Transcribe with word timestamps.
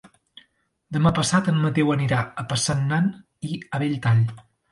Demà 0.95 1.11
passat 1.19 1.49
en 1.51 1.59
Mateu 1.65 1.91
anirà 1.97 2.23
a 2.43 2.47
Passanant 2.53 3.13
i 3.51 3.61
Belltall. 3.77 4.27